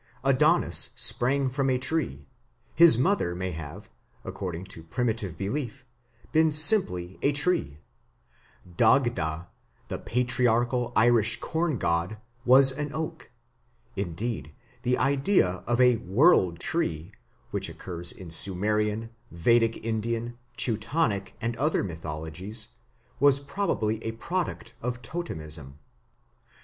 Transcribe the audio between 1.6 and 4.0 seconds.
a tree; his mother may have,